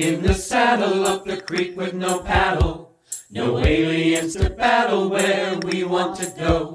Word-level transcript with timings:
In 0.00 0.22
the 0.22 0.32
saddle 0.32 1.04
up 1.06 1.26
the 1.26 1.36
creek 1.36 1.76
with 1.76 1.92
no 1.92 2.20
paddle. 2.20 2.96
No 3.30 3.58
aliens 3.58 4.34
to 4.34 4.48
battle 4.48 5.10
where 5.10 5.58
we 5.58 5.84
want 5.84 6.16
to 6.20 6.26
go. 6.38 6.72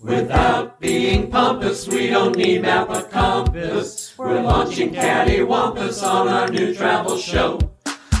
Without 0.00 0.80
being 0.80 1.30
pompous, 1.30 1.86
we 1.86 2.08
don't 2.08 2.36
need 2.36 2.62
map 2.62 2.90
or 2.90 3.02
compass. 3.02 4.12
We're 4.18 4.42
launching 4.42 4.90
cattywampus 4.92 6.02
on 6.02 6.26
our 6.26 6.48
new 6.48 6.74
travel 6.74 7.16
show. 7.16 7.60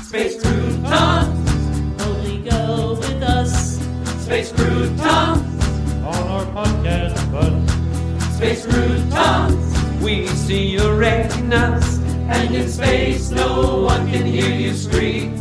Space 0.04 0.40
croutons, 0.40 2.02
Only 2.02 2.38
go 2.48 2.94
with 2.94 3.20
us. 3.24 3.80
space 4.24 4.52
croutons, 4.52 5.64
on 6.04 6.22
our 6.34 6.46
podcast 6.54 7.32
bus. 7.32 8.36
space 8.36 8.64
croutons. 8.64 10.00
We 10.00 10.28
see 10.28 10.64
your 10.68 10.94
retinas, 10.96 11.97
and 12.28 12.54
in 12.54 12.68
space 12.68 13.30
no 13.30 13.82
one 13.82 14.10
can 14.10 14.26
hear 14.26 14.54
you 14.54 14.74
scream. 14.74 15.40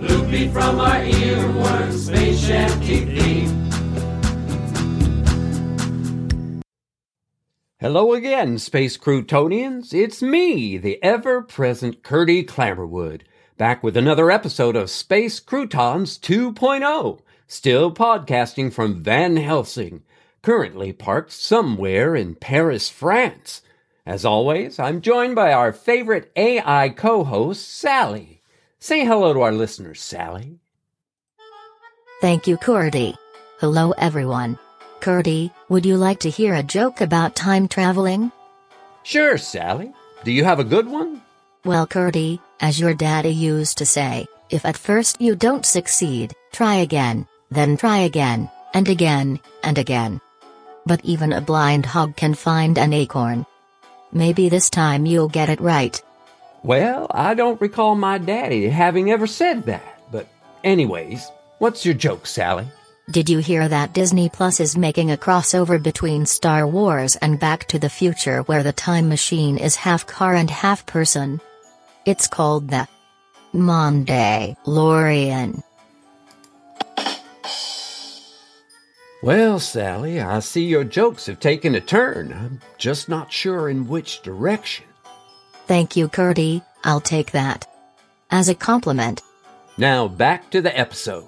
Loopy 0.00 0.48
from 0.48 0.80
our 0.80 1.00
earworm, 1.00 1.92
space 1.92 2.40
shanty 2.40 3.04
theme. 3.06 3.68
Hello 7.80 8.12
again, 8.12 8.58
Space 8.58 8.96
Croutonians. 8.96 9.94
It's 9.94 10.20
me, 10.20 10.76
the 10.78 11.00
ever 11.00 11.42
present 11.42 12.02
Curdy 12.02 12.42
Clammerwood, 12.42 13.20
back 13.56 13.84
with 13.84 13.96
another 13.96 14.32
episode 14.32 14.74
of 14.74 14.90
Space 14.90 15.38
Croutons 15.38 16.18
2.0, 16.18 17.20
still 17.46 17.94
podcasting 17.94 18.72
from 18.72 19.00
Van 19.00 19.36
Helsing, 19.36 20.02
currently 20.42 20.92
parked 20.92 21.30
somewhere 21.30 22.16
in 22.16 22.34
Paris, 22.34 22.88
France. 22.88 23.62
As 24.08 24.24
always, 24.24 24.78
I'm 24.78 25.02
joined 25.02 25.34
by 25.34 25.52
our 25.52 25.70
favorite 25.70 26.32
AI 26.34 26.88
co 26.88 27.24
host, 27.24 27.68
Sally. 27.68 28.40
Say 28.78 29.04
hello 29.04 29.34
to 29.34 29.42
our 29.42 29.52
listeners, 29.52 30.00
Sally. 30.00 30.60
Thank 32.22 32.46
you, 32.46 32.56
Curdy. 32.56 33.14
Hello, 33.60 33.90
everyone. 33.98 34.58
Curdy, 35.00 35.52
would 35.68 35.84
you 35.84 35.98
like 35.98 36.20
to 36.20 36.30
hear 36.30 36.54
a 36.54 36.62
joke 36.62 37.02
about 37.02 37.36
time 37.36 37.68
traveling? 37.68 38.32
Sure, 39.02 39.36
Sally. 39.36 39.92
Do 40.24 40.32
you 40.32 40.42
have 40.42 40.58
a 40.58 40.64
good 40.64 40.88
one? 40.88 41.20
Well, 41.66 41.86
Curdy, 41.86 42.40
as 42.60 42.80
your 42.80 42.94
daddy 42.94 43.34
used 43.34 43.76
to 43.76 43.84
say, 43.84 44.26
if 44.48 44.64
at 44.64 44.78
first 44.78 45.20
you 45.20 45.36
don't 45.36 45.66
succeed, 45.66 46.32
try 46.50 46.76
again, 46.76 47.26
then 47.50 47.76
try 47.76 47.98
again, 47.98 48.48
and 48.72 48.88
again, 48.88 49.38
and 49.62 49.76
again. 49.76 50.18
But 50.86 51.04
even 51.04 51.34
a 51.34 51.42
blind 51.42 51.84
hog 51.84 52.16
can 52.16 52.32
find 52.32 52.78
an 52.78 52.94
acorn. 52.94 53.44
Maybe 54.12 54.48
this 54.48 54.70
time 54.70 55.06
you'll 55.06 55.28
get 55.28 55.48
it 55.48 55.60
right. 55.60 56.00
Well, 56.62 57.06
I 57.10 57.34
don't 57.34 57.60
recall 57.60 57.94
my 57.94 58.18
daddy 58.18 58.68
having 58.68 59.10
ever 59.10 59.26
said 59.26 59.64
that. 59.66 60.00
But, 60.10 60.26
anyways, 60.64 61.30
what's 61.58 61.84
your 61.84 61.94
joke, 61.94 62.26
Sally? 62.26 62.66
Did 63.10 63.30
you 63.30 63.38
hear 63.38 63.66
that 63.68 63.94
Disney 63.94 64.28
Plus 64.28 64.60
is 64.60 64.76
making 64.76 65.10
a 65.10 65.16
crossover 65.16 65.82
between 65.82 66.26
Star 66.26 66.66
Wars 66.66 67.16
and 67.16 67.40
Back 67.40 67.66
to 67.68 67.78
the 67.78 67.88
Future 67.88 68.42
where 68.42 68.62
the 68.62 68.72
time 68.72 69.08
machine 69.08 69.56
is 69.56 69.76
half 69.76 70.06
car 70.06 70.34
and 70.34 70.50
half 70.50 70.84
person? 70.84 71.40
It's 72.04 72.26
called 72.26 72.68
the 72.68 72.86
Monday 73.52 74.56
Lorian. 74.66 75.62
Well, 79.20 79.58
Sally, 79.58 80.20
I 80.20 80.38
see 80.38 80.64
your 80.64 80.84
jokes 80.84 81.26
have 81.26 81.40
taken 81.40 81.74
a 81.74 81.80
turn. 81.80 82.32
I'm 82.32 82.60
just 82.78 83.08
not 83.08 83.32
sure 83.32 83.68
in 83.68 83.88
which 83.88 84.22
direction. 84.22 84.86
Thank 85.66 85.96
you, 85.96 86.08
Curdy, 86.08 86.62
I'll 86.84 87.00
take 87.00 87.32
that. 87.32 87.66
As 88.30 88.48
a 88.48 88.54
compliment. 88.54 89.22
Now, 89.76 90.06
back 90.06 90.50
to 90.50 90.60
the 90.60 90.76
episode. 90.78 91.26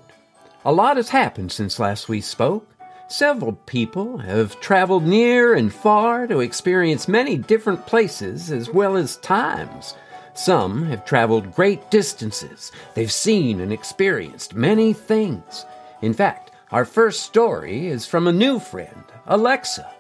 A 0.65 0.73
lot 0.73 0.99
has 0.99 1.09
happened 1.09 1.51
since 1.51 1.81
last 1.81 2.09
we 2.09 2.21
spoke. 2.21 2.67
Several 3.09 3.55
people 3.55 4.19
have 4.19 4.61
traveled 4.61 5.05
near 5.05 5.55
and 5.55 5.75
far 5.75 6.29
to 6.29 6.41
experience 6.41 7.09
many 7.09 7.37
different 7.37 7.87
places 7.87 8.53
as 8.53 8.71
well 8.71 8.97
as 8.97 9.17
times. 9.17 9.95
Some 10.35 10.85
have 10.87 11.05
traveled 11.05 11.55
great 11.57 11.91
distances. 11.91 12.71
They've 12.95 13.11
seen 13.11 13.61
and 13.61 13.73
experienced 13.73 14.55
many 14.55 14.93
things. 14.93 15.67
In 16.03 16.15
fact, 16.15 16.50
our 16.73 16.85
first 16.85 17.23
story 17.23 17.87
is 17.89 18.07
from 18.07 18.27
a 18.27 18.33
new 18.33 18.59
friend, 18.59 19.05
Alexa. 19.27 19.91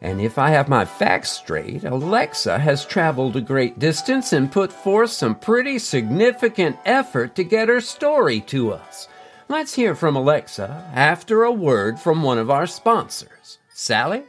And 0.00 0.20
if 0.20 0.38
I 0.38 0.50
have 0.50 0.68
my 0.68 0.84
facts 0.84 1.30
straight, 1.30 1.84
Alexa 1.84 2.58
has 2.58 2.84
traveled 2.84 3.36
a 3.36 3.40
great 3.40 3.78
distance 3.78 4.32
and 4.32 4.52
put 4.52 4.72
forth 4.72 5.10
some 5.10 5.34
pretty 5.34 5.78
significant 5.78 6.76
effort 6.84 7.34
to 7.36 7.44
get 7.44 7.68
her 7.68 7.80
story 7.80 8.40
to 8.42 8.72
us. 8.72 9.08
Let's 9.48 9.74
hear 9.74 9.94
from 9.94 10.16
Alexa 10.16 10.90
after 10.94 11.44
a 11.44 11.52
word 11.52 11.98
from 11.98 12.22
one 12.22 12.38
of 12.38 12.50
our 12.50 12.66
sponsors. 12.66 13.58
Sally? 13.72 14.22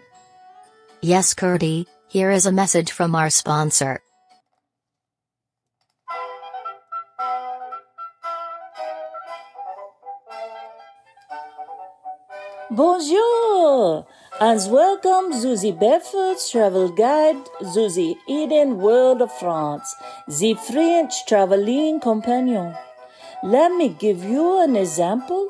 Yes, 1.01 1.33
Curdy, 1.33 1.87
here 2.07 2.31
is 2.31 2.45
a 2.45 2.51
message 2.51 2.91
from 2.91 3.15
our 3.15 3.29
sponsor. 3.29 4.01
Bonjour! 12.69 14.05
And 14.41 14.59
welcome 14.69 15.31
the 15.31 15.71
Barefoot's 15.79 16.51
travel 16.51 16.89
guide 16.89 17.37
the 17.61 18.17
Eden 18.27 18.79
world 18.79 19.21
of 19.21 19.31
France, 19.31 19.95
the 20.27 20.53
French 20.53 21.25
traveling 21.27 22.01
companion. 22.01 22.75
Let 23.41 23.71
me 23.71 23.87
give 23.87 24.21
you 24.21 24.61
an 24.61 24.75
example. 24.75 25.47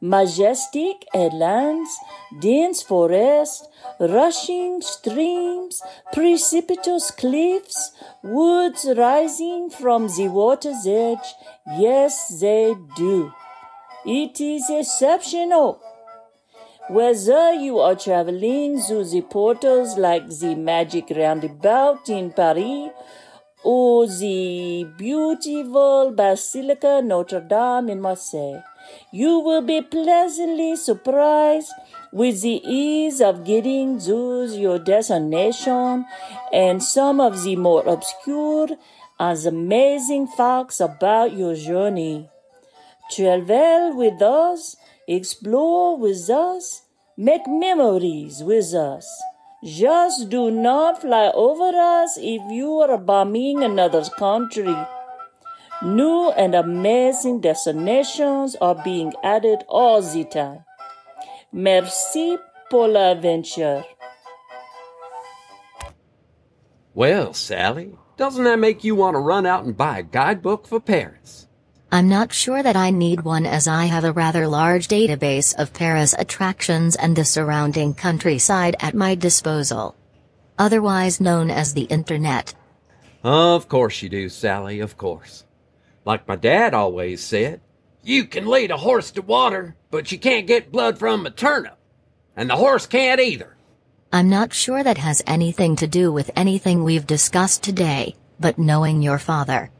Majestic 0.00 1.06
headlands, 1.14 1.96
dense 2.40 2.82
forest, 2.82 3.68
rushing 4.00 4.82
streams, 4.82 5.80
precipitous 6.12 7.12
cliffs, 7.12 7.92
woods 8.24 8.84
rising 8.96 9.70
from 9.70 10.08
the 10.08 10.26
water's 10.26 10.84
edge. 10.88 11.34
Yes, 11.78 12.40
they 12.40 12.74
do. 12.96 13.32
It 14.04 14.40
is 14.40 14.68
exceptional. 14.68 15.80
Whether 16.88 17.52
you 17.52 17.80
are 17.80 17.94
traveling 17.94 18.80
through 18.80 19.04
the 19.10 19.20
portals 19.20 19.98
like 19.98 20.26
the 20.26 20.54
magic 20.54 21.12
roundabout 21.14 22.08
in 22.08 22.30
Paris 22.32 22.88
or 23.62 24.06
the 24.06 24.88
beautiful 24.96 26.12
Basilica 26.16 27.02
Notre 27.04 27.40
Dame 27.40 27.90
in 27.90 28.00
Marseille, 28.00 28.62
you 29.12 29.38
will 29.38 29.60
be 29.60 29.82
pleasantly 29.82 30.76
surprised 30.76 31.70
with 32.10 32.40
the 32.40 32.62
ease 32.64 33.20
of 33.20 33.44
getting 33.44 34.00
to 34.00 34.46
your 34.46 34.78
destination 34.78 36.06
and 36.54 36.82
some 36.82 37.20
of 37.20 37.42
the 37.44 37.56
more 37.56 37.86
obscure 37.86 38.68
and 39.20 39.44
amazing 39.44 40.26
facts 40.26 40.80
about 40.80 41.34
your 41.34 41.54
journey. 41.54 42.30
Travel 43.10 43.94
with 43.94 44.22
us, 44.22 44.76
explore 45.08 45.96
with 45.98 46.30
us, 46.30 46.82
make 47.16 47.48
memories 47.48 48.44
with 48.44 48.74
us. 48.74 49.08
Just 49.64 50.28
do 50.28 50.52
not 50.52 51.00
fly 51.00 51.32
over 51.34 51.76
us 51.76 52.16
if 52.16 52.42
you 52.52 52.78
are 52.78 52.96
bombing 52.96 53.64
another 53.64 54.04
country. 54.16 54.76
New 55.82 56.30
and 56.30 56.54
amazing 56.54 57.40
destinations 57.40 58.54
are 58.60 58.76
being 58.84 59.12
added 59.24 59.64
all 59.68 60.00
the 60.00 60.24
time. 60.24 60.64
Merci 61.50 62.36
pour 62.70 62.86
l'aventure. 62.88 63.84
Well, 66.94 67.32
Sally, 67.32 67.96
doesn't 68.16 68.44
that 68.44 68.58
make 68.58 68.84
you 68.84 68.94
want 68.94 69.14
to 69.14 69.20
run 69.20 69.46
out 69.46 69.64
and 69.64 69.76
buy 69.76 69.98
a 69.98 70.02
guidebook 70.02 70.66
for 70.66 70.80
Paris? 70.80 71.47
I'm 71.90 72.08
not 72.10 72.34
sure 72.34 72.62
that 72.62 72.76
I 72.76 72.90
need 72.90 73.22
one 73.22 73.46
as 73.46 73.66
I 73.66 73.86
have 73.86 74.04
a 74.04 74.12
rather 74.12 74.46
large 74.46 74.88
database 74.88 75.58
of 75.58 75.72
Paris 75.72 76.14
attractions 76.18 76.96
and 76.96 77.16
the 77.16 77.24
surrounding 77.24 77.94
countryside 77.94 78.76
at 78.78 78.94
my 78.94 79.14
disposal. 79.14 79.96
Otherwise 80.58 81.18
known 81.18 81.50
as 81.50 81.72
the 81.72 81.84
Internet. 81.84 82.54
Of 83.24 83.68
course 83.68 84.02
you 84.02 84.10
do, 84.10 84.28
Sally, 84.28 84.80
of 84.80 84.98
course. 84.98 85.44
Like 86.04 86.28
my 86.28 86.36
dad 86.36 86.74
always 86.74 87.24
said, 87.24 87.62
you 88.02 88.26
can 88.26 88.46
lead 88.46 88.70
a 88.70 88.76
horse 88.76 89.10
to 89.12 89.22
water, 89.22 89.74
but 89.90 90.12
you 90.12 90.18
can't 90.18 90.46
get 90.46 90.70
blood 90.70 90.98
from 90.98 91.24
a 91.24 91.30
turnip. 91.30 91.78
And 92.36 92.50
the 92.50 92.56
horse 92.56 92.86
can't 92.86 93.20
either. 93.20 93.56
I'm 94.12 94.28
not 94.28 94.52
sure 94.52 94.82
that 94.82 94.98
has 94.98 95.22
anything 95.26 95.76
to 95.76 95.86
do 95.86 96.12
with 96.12 96.30
anything 96.36 96.84
we've 96.84 97.06
discussed 97.06 97.62
today, 97.62 98.14
but 98.38 98.58
knowing 98.58 99.00
your 99.00 99.18
father. 99.18 99.70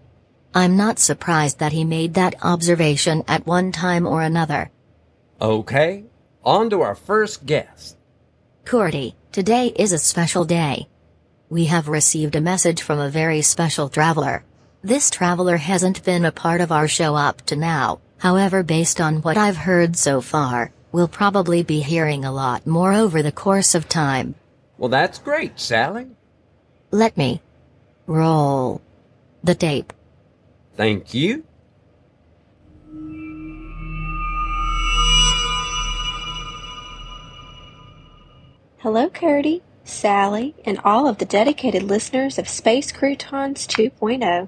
I'm 0.55 0.77
not 0.77 0.99
surprised 0.99 1.59
that 1.59 1.73
he 1.73 1.85
made 1.85 2.15
that 2.15 2.35
observation 2.43 3.23
at 3.29 3.47
one 3.47 3.73
time 3.73 4.07
or 4.07 4.23
another. 4.23 4.71
Okay, 5.41 6.05
on 6.45 6.71
to 6.71 6.81
our 6.81 6.95
first 6.95 7.47
guest. 7.47 7.97
Curdy, 8.65 9.15
today 9.31 9.67
is 9.77 9.93
a 9.93 9.99
special 9.99 10.45
day. 10.45 10.89
We 11.49 11.67
have 11.67 11.89
received 11.89 12.37
a 12.37 12.41
message 12.41 12.83
from 12.83 12.99
a 12.99 13.09
very 13.11 13.43
special 13.43 13.89
traveler. 13.89 14.45
This 14.83 15.11
traveler 15.11 15.57
hasn't 15.57 16.05
been 16.05 16.25
a 16.25 16.33
part 16.33 16.61
of 16.61 16.73
our 16.73 16.89
show 16.89 17.15
up 17.15 17.43
to 17.47 17.57
now, 17.57 18.01
however, 18.19 18.63
based 18.63 19.01
on 19.01 19.23
what 19.23 19.37
I've 19.37 19.57
heard 19.57 19.97
so 19.97 20.21
far, 20.21 20.73
we'll 20.93 21.09
probably 21.09 21.63
be 21.63 21.81
hearing 21.81 22.25
a 22.25 22.33
lot 22.33 22.67
more 22.67 22.93
over 22.93 23.23
the 23.23 23.33
course 23.33 23.75
of 23.75 23.89
time. 23.89 24.35
Well, 24.77 24.89
that's 24.89 25.19
great, 25.19 25.59
Sally. 25.59 26.07
Let 26.91 27.17
me 27.17 27.43
roll 28.07 28.81
the 29.43 29.55
tape. 29.55 29.93
Thank 30.79 31.13
you. 31.13 31.45
Hello, 38.79 39.11
Cody, 39.11 39.63
Sally, 39.83 40.55
and 40.65 40.79
all 40.85 41.09
of 41.09 41.19
the 41.19 41.25
dedicated 41.25 41.83
listeners 41.83 42.39
of 42.39 42.49
Space 42.49 42.93
Croutons 42.93 43.67
2.0. 43.67 44.47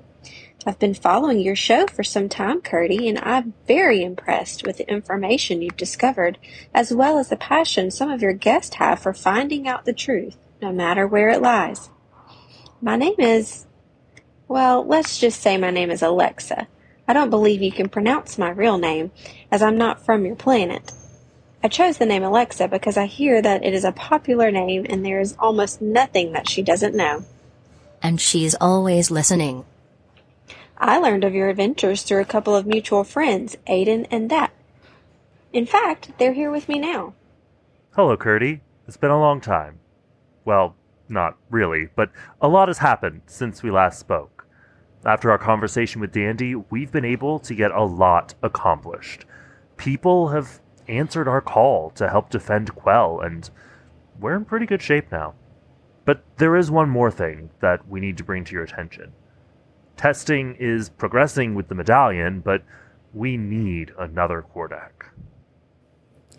I've 0.64 0.78
been 0.78 0.94
following 0.94 1.40
your 1.40 1.56
show 1.56 1.88
for 1.88 2.04
some 2.04 2.28
time, 2.28 2.60
Cody, 2.60 3.08
and 3.08 3.18
I'm 3.18 3.54
very 3.66 4.04
impressed 4.04 4.64
with 4.64 4.76
the 4.76 4.88
information 4.88 5.62
you've 5.62 5.76
discovered, 5.76 6.38
as 6.72 6.94
well 6.94 7.18
as 7.18 7.28
the 7.28 7.36
passion 7.36 7.90
some 7.90 8.08
of 8.08 8.22
your 8.22 8.34
guests 8.34 8.76
have 8.76 9.00
for 9.00 9.12
finding 9.12 9.66
out 9.66 9.84
the 9.84 9.92
truth, 9.92 10.36
no 10.62 10.70
matter 10.70 11.08
where 11.08 11.30
it 11.30 11.42
lies. 11.42 11.90
My 12.80 12.94
name 12.94 13.16
is, 13.18 13.66
well, 14.50 14.84
let's 14.84 15.20
just 15.20 15.40
say 15.40 15.56
my 15.56 15.70
name 15.70 15.92
is 15.92 16.02
Alexa. 16.02 16.66
I 17.06 17.12
don't 17.12 17.30
believe 17.30 17.62
you 17.62 17.70
can 17.70 17.88
pronounce 17.88 18.36
my 18.36 18.50
real 18.50 18.78
name, 18.78 19.12
as 19.48 19.62
I'm 19.62 19.78
not 19.78 20.04
from 20.04 20.26
your 20.26 20.34
planet. 20.34 20.90
I 21.62 21.68
chose 21.68 21.98
the 21.98 22.04
name 22.04 22.24
Alexa 22.24 22.66
because 22.66 22.96
I 22.96 23.06
hear 23.06 23.40
that 23.40 23.64
it 23.64 23.72
is 23.72 23.84
a 23.84 23.92
popular 23.92 24.50
name 24.50 24.86
and 24.90 25.06
there 25.06 25.20
is 25.20 25.36
almost 25.38 25.80
nothing 25.80 26.32
that 26.32 26.48
she 26.48 26.62
doesn't 26.62 26.96
know. 26.96 27.24
And 28.02 28.20
she's 28.20 28.56
always 28.56 29.08
listening. 29.08 29.66
I 30.76 30.98
learned 30.98 31.22
of 31.22 31.32
your 31.32 31.48
adventures 31.48 32.02
through 32.02 32.22
a 32.22 32.24
couple 32.24 32.56
of 32.56 32.66
mutual 32.66 33.04
friends, 33.04 33.56
Aiden 33.68 34.08
and 34.10 34.28
Dat. 34.28 34.50
In 35.52 35.64
fact, 35.64 36.10
they're 36.18 36.32
here 36.32 36.50
with 36.50 36.68
me 36.68 36.80
now. 36.80 37.14
Hello, 37.94 38.16
Curdy. 38.16 38.62
It's 38.88 38.96
been 38.96 39.12
a 39.12 39.20
long 39.20 39.40
time. 39.40 39.78
Well, 40.44 40.74
not 41.08 41.36
really, 41.50 41.88
but 41.94 42.10
a 42.40 42.48
lot 42.48 42.66
has 42.66 42.78
happened 42.78 43.22
since 43.26 43.62
we 43.62 43.70
last 43.70 44.00
spoke. 44.00 44.39
After 45.04 45.30
our 45.30 45.38
conversation 45.38 46.00
with 46.00 46.12
Dandy, 46.12 46.54
we've 46.54 46.92
been 46.92 47.04
able 47.04 47.38
to 47.40 47.54
get 47.54 47.70
a 47.70 47.84
lot 47.84 48.34
accomplished. 48.42 49.24
People 49.78 50.28
have 50.28 50.60
answered 50.88 51.26
our 51.26 51.40
call 51.40 51.90
to 51.90 52.08
help 52.08 52.28
defend 52.28 52.74
Quell, 52.74 53.20
and 53.20 53.48
we're 54.18 54.36
in 54.36 54.44
pretty 54.44 54.66
good 54.66 54.82
shape 54.82 55.10
now. 55.10 55.34
But 56.04 56.22
there 56.36 56.56
is 56.56 56.70
one 56.70 56.90
more 56.90 57.10
thing 57.10 57.50
that 57.60 57.88
we 57.88 58.00
need 58.00 58.18
to 58.18 58.24
bring 58.24 58.44
to 58.44 58.52
your 58.52 58.64
attention. 58.64 59.12
Testing 59.96 60.54
is 60.58 60.90
progressing 60.90 61.54
with 61.54 61.68
the 61.68 61.74
medallion, 61.74 62.40
but 62.40 62.62
we 63.14 63.36
need 63.36 63.92
another 63.98 64.44
Kordak. 64.54 65.10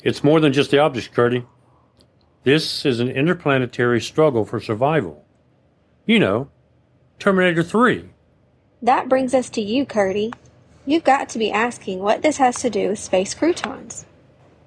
It's 0.04 0.24
more 0.24 0.40
than 0.40 0.54
just 0.54 0.72
the 0.72 0.80
objects, 0.80 1.10
Curdy. 1.10 1.46
This 2.44 2.86
is 2.86 3.00
an 3.00 3.10
interplanetary 3.10 4.02
struggle 4.02 4.46
for 4.46 4.60
survival. 4.60 5.26
You 6.06 6.20
know, 6.20 6.50
Terminator 7.20 7.62
3. 7.62 8.10
That 8.82 9.10
brings 9.10 9.34
us 9.34 9.50
to 9.52 9.62
you, 9.62 9.86
Cody. 9.86 10.34
You've 10.86 11.04
got 11.04 11.30
to 11.30 11.40
be 11.40 11.52
asking 11.52 12.00
what 12.00 12.24
this 12.24 12.38
has 12.38 12.60
to 12.62 12.70
do 12.70 12.90
with 12.90 13.00
space 13.00 13.34
croutons. 13.34 14.06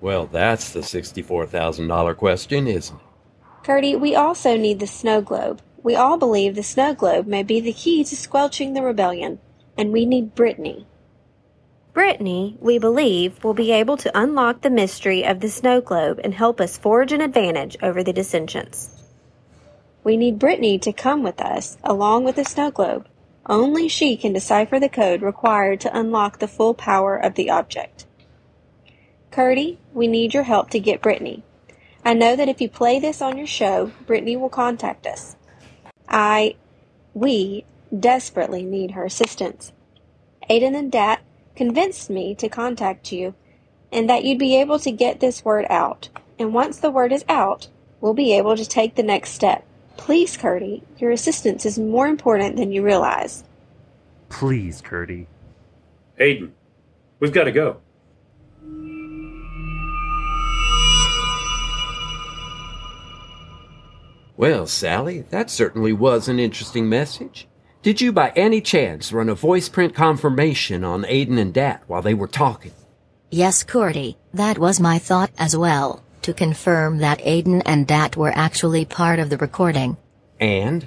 Well, 0.00 0.26
that's 0.26 0.72
the 0.72 0.80
$64,000 0.80 2.16
question, 2.16 2.68
isn't 2.68 2.96
it? 2.96 3.02
Cody, 3.64 3.96
we 3.96 4.14
also 4.14 4.56
need 4.56 4.78
the 4.78 4.86
snow 4.86 5.20
globe. 5.20 5.62
We 5.82 5.96
all 5.96 6.18
believe 6.18 6.54
the 6.54 6.62
snow 6.62 6.94
globe 6.94 7.26
may 7.26 7.42
be 7.42 7.60
the 7.60 7.72
key 7.72 8.04
to 8.04 8.16
squelching 8.16 8.74
the 8.74 8.82
rebellion, 8.82 9.38
and 9.76 9.92
we 9.92 10.06
need 10.06 10.34
Brittany. 10.34 10.86
Brittany, 11.94 12.56
we 12.60 12.78
believe, 12.78 13.42
will 13.42 13.54
be 13.54 13.72
able 13.72 13.96
to 13.96 14.18
unlock 14.18 14.60
the 14.60 14.70
mystery 14.70 15.24
of 15.24 15.40
the 15.40 15.48
snow 15.48 15.80
globe 15.80 16.20
and 16.22 16.34
help 16.34 16.60
us 16.60 16.76
forge 16.76 17.12
an 17.12 17.20
advantage 17.20 17.76
over 17.82 18.02
the 18.04 18.12
dissensions. 18.12 18.90
We 20.02 20.16
need 20.16 20.38
Brittany 20.38 20.78
to 20.80 20.92
come 20.92 21.22
with 21.22 21.40
us, 21.40 21.78
along 21.82 22.24
with 22.24 22.36
the 22.36 22.44
snow 22.44 22.70
globe. 22.70 23.08
Only 23.46 23.88
she 23.88 24.16
can 24.16 24.32
decipher 24.32 24.80
the 24.80 24.88
code 24.88 25.22
required 25.22 25.80
to 25.80 25.96
unlock 25.96 26.38
the 26.38 26.48
full 26.48 26.74
power 26.74 27.16
of 27.16 27.34
the 27.34 27.50
object. 27.50 28.06
Cody, 29.30 29.78
we 29.92 30.06
need 30.06 30.32
your 30.32 30.44
help 30.44 30.70
to 30.70 30.80
get 30.80 31.02
Brittany. 31.02 31.42
I 32.04 32.14
know 32.14 32.36
that 32.36 32.48
if 32.48 32.60
you 32.60 32.68
play 32.68 32.98
this 33.00 33.20
on 33.20 33.36
your 33.36 33.46
show, 33.46 33.92
Brittany 34.06 34.36
will 34.36 34.48
contact 34.48 35.06
us. 35.06 35.36
I, 36.08 36.56
we, 37.12 37.64
desperately 37.98 38.62
need 38.62 38.92
her 38.92 39.04
assistance. 39.04 39.72
Aiden 40.50 40.76
and 40.76 40.90
Dat 40.90 41.20
convinced 41.56 42.10
me 42.10 42.34
to 42.36 42.48
contact 42.48 43.12
you 43.12 43.34
and 43.92 44.08
that 44.08 44.24
you'd 44.24 44.38
be 44.38 44.56
able 44.56 44.78
to 44.80 44.90
get 44.90 45.20
this 45.20 45.44
word 45.44 45.66
out. 45.70 46.08
And 46.38 46.52
once 46.52 46.78
the 46.78 46.90
word 46.90 47.12
is 47.12 47.24
out, 47.28 47.68
we'll 48.00 48.14
be 48.14 48.32
able 48.32 48.56
to 48.56 48.68
take 48.68 48.96
the 48.96 49.02
next 49.02 49.30
step. 49.30 49.64
Please, 49.96 50.36
Cody, 50.36 50.82
your 50.98 51.10
assistance 51.10 51.64
is 51.64 51.78
more 51.78 52.06
important 52.06 52.56
than 52.56 52.72
you 52.72 52.82
realize. 52.82 53.44
Please, 54.28 54.80
Curdy. 54.80 55.26
Aiden, 56.20 56.50
we've 57.20 57.32
got 57.32 57.44
to 57.44 57.52
go. 57.52 57.80
Well, 64.36 64.66
Sally, 64.66 65.20
that 65.30 65.48
certainly 65.48 65.92
was 65.92 66.28
an 66.28 66.40
interesting 66.40 66.88
message. 66.88 67.46
Did 67.82 68.00
you 68.00 68.12
by 68.12 68.30
any 68.30 68.60
chance 68.60 69.12
run 69.12 69.28
a 69.28 69.34
voice 69.34 69.68
print 69.68 69.94
confirmation 69.94 70.84
on 70.84 71.04
Aiden 71.04 71.38
and 71.38 71.54
Dat 71.54 71.82
while 71.86 72.02
they 72.02 72.14
were 72.14 72.26
talking? 72.26 72.72
Yes, 73.30 73.62
Curdy, 73.62 74.16
that 74.32 74.58
was 74.58 74.80
my 74.80 74.98
thought 74.98 75.30
as 75.38 75.56
well, 75.56 76.03
to 76.24 76.34
confirm 76.34 76.98
that 76.98 77.20
Aiden 77.20 77.62
and 77.66 77.86
Dat 77.86 78.16
were 78.16 78.32
actually 78.34 78.84
part 78.84 79.18
of 79.18 79.30
the 79.30 79.36
recording. 79.36 79.96
And? 80.40 80.86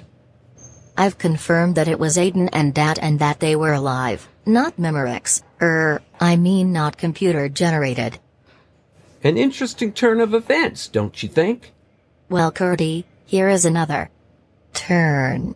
I've 0.96 1.16
confirmed 1.16 1.76
that 1.76 1.86
it 1.86 2.00
was 2.00 2.16
Aiden 2.16 2.48
and 2.52 2.74
Dat 2.74 2.98
and 3.00 3.20
that 3.20 3.38
they 3.38 3.54
were 3.54 3.72
alive, 3.72 4.28
not 4.44 4.76
Memorex, 4.78 5.42
er, 5.62 6.02
I 6.20 6.34
mean 6.34 6.72
not 6.72 6.98
computer 6.98 7.48
generated. 7.48 8.18
An 9.22 9.36
interesting 9.36 9.92
turn 9.92 10.20
of 10.20 10.34
events, 10.34 10.88
don't 10.88 11.22
you 11.22 11.28
think? 11.28 11.72
Well, 12.28 12.50
Curdy, 12.50 13.04
here 13.24 13.48
is 13.48 13.64
another 13.64 14.10
turn 14.74 15.54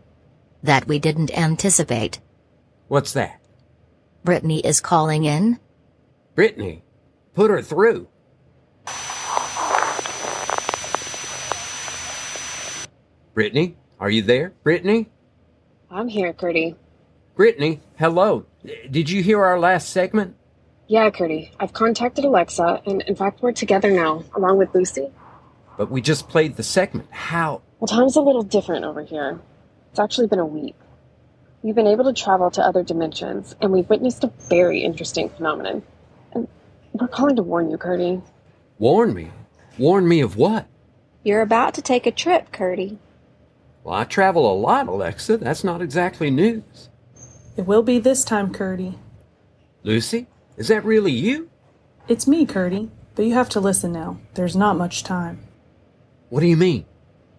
that 0.62 0.87
we 0.87 1.00
didn't 1.00 1.37
anticipate. 1.37 2.21
What's 2.87 3.12
that? 3.14 3.40
Brittany 4.23 4.61
is 4.61 4.80
calling 4.80 5.25
in. 5.25 5.59
Brittany, 6.37 6.85
put 7.35 7.50
her 7.50 7.62
through. 7.62 8.06
Brittany, 13.34 13.76
are 13.98 14.10
you 14.10 14.20
there? 14.20 14.52
Brittany? 14.62 15.08
I'm 15.90 16.08
here, 16.08 16.34
Curdy. 16.34 16.76
Brittany, 17.34 17.80
hello. 17.98 18.44
Did 18.90 19.08
you 19.08 19.22
hear 19.22 19.42
our 19.42 19.58
last 19.58 19.88
segment? 19.88 20.36
Yeah, 20.86 21.08
Curdy. 21.10 21.50
I've 21.58 21.72
contacted 21.72 22.26
Alexa, 22.26 22.82
and 22.84 23.00
in 23.02 23.16
fact, 23.16 23.40
we're 23.40 23.52
together 23.52 23.90
now, 23.90 24.24
along 24.36 24.58
with 24.58 24.74
Lucy. 24.74 25.10
But 25.78 25.90
we 25.90 26.02
just 26.02 26.28
played 26.28 26.56
the 26.56 26.62
segment. 26.62 27.08
How? 27.10 27.62
Well, 27.80 27.88
time's 27.88 28.16
a 28.16 28.20
little 28.20 28.42
different 28.42 28.84
over 28.84 29.02
here. 29.02 29.40
It's 29.90 29.98
actually 29.98 30.26
been 30.26 30.38
a 30.38 30.46
week. 30.46 30.76
We've 31.62 31.74
been 31.74 31.86
able 31.86 32.04
to 32.04 32.12
travel 32.12 32.50
to 32.50 32.62
other 32.62 32.82
dimensions, 32.82 33.56
and 33.62 33.72
we've 33.72 33.88
witnessed 33.88 34.24
a 34.24 34.32
very 34.50 34.82
interesting 34.82 35.30
phenomenon. 35.30 35.82
And 36.34 36.48
we're 36.92 37.08
calling 37.08 37.36
to 37.36 37.42
warn 37.42 37.70
you, 37.70 37.78
Curdy. 37.78 38.20
Warn 38.78 39.14
me? 39.14 39.30
Warn 39.78 40.06
me 40.06 40.20
of 40.20 40.36
what? 40.36 40.66
You're 41.24 41.40
about 41.40 41.72
to 41.74 41.82
take 41.82 42.06
a 42.06 42.10
trip, 42.10 42.52
Cody. 42.52 42.98
Well, 43.84 43.94
I 43.94 44.04
travel 44.04 44.50
a 44.50 44.54
lot, 44.54 44.88
Alexa. 44.88 45.38
That's 45.38 45.64
not 45.64 45.82
exactly 45.82 46.30
news. 46.30 46.88
It 47.56 47.66
will 47.66 47.82
be 47.82 47.98
this 47.98 48.24
time, 48.24 48.52
Curdy. 48.52 48.98
Lucy, 49.82 50.28
is 50.56 50.68
that 50.68 50.84
really 50.84 51.12
you? 51.12 51.50
It's 52.08 52.26
me, 52.26 52.46
Curdy. 52.46 52.90
But 53.14 53.26
you 53.26 53.34
have 53.34 53.50
to 53.50 53.60
listen 53.60 53.92
now. 53.92 54.18
There's 54.34 54.56
not 54.56 54.78
much 54.78 55.02
time. 55.04 55.40
What 56.30 56.40
do 56.40 56.46
you 56.46 56.56
mean? 56.56 56.86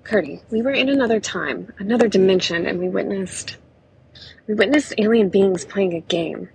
Curdy, 0.03 0.41
we 0.51 0.61
were 0.61 0.71
in 0.71 0.89
another 0.89 1.19
time, 1.19 1.73
another 1.79 2.07
dimension, 2.07 2.65
and 2.67 2.79
we 2.79 2.89
witnessed. 2.89 3.57
We 4.47 4.53
witnessed 4.53 4.93
alien 4.97 5.29
beings 5.29 5.65
playing 5.65 5.93
a 5.93 6.01
game. 6.01 6.49